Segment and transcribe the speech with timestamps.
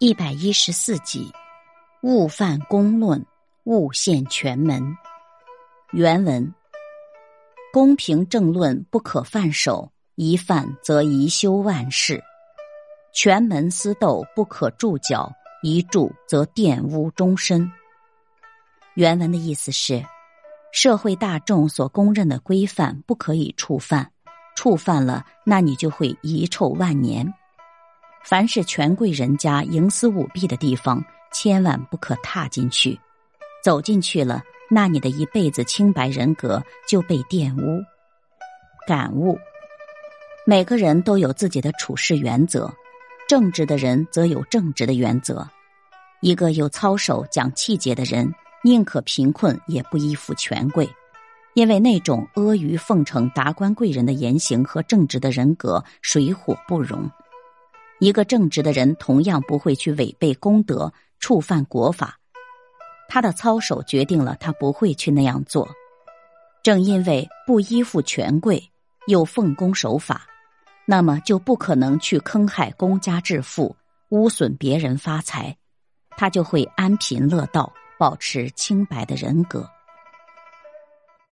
[0.00, 1.28] 一百一十四集，
[2.02, 3.26] 勿犯公论，
[3.64, 4.96] 勿陷权门。
[5.90, 6.54] 原文：
[7.72, 12.14] 公平正论不可犯手，一犯则贻修万世；
[13.12, 15.32] 权门私斗不可助脚，
[15.64, 17.68] 一助则玷污终身。
[18.94, 20.00] 原文的意思是，
[20.70, 24.12] 社会大众所公认的规范不可以触犯，
[24.54, 27.34] 触犯了，那你就会遗臭万年。
[28.28, 33.00] 凡是权贵人家营私舞弊的地方，千万不可踏进去。
[33.64, 37.82] 走进去了，那你的一辈子清白人格就被玷污。
[38.86, 39.38] 感悟：
[40.44, 42.70] 每个人都有自己的处事原则，
[43.26, 45.48] 正直的人则有正直的原则。
[46.20, 48.30] 一个有操守、讲气节的人，
[48.62, 50.86] 宁可贫困也不依附权贵，
[51.54, 57.10] 因为那种阿谀奉承达官贵人的言行和正直的人格水火不容。
[58.00, 62.18] 一个正直的人，同样不会去违背公德、触犯国法。
[63.08, 65.68] 他的操守决定了他不会去那样做。
[66.62, 68.70] 正因为不依附权贵，
[69.06, 70.26] 又奉公守法，
[70.86, 73.74] 那么就不可能去坑害公家致富、
[74.10, 75.56] 污损别人发财，
[76.10, 79.68] 他就会安贫乐道，保持清白的人格。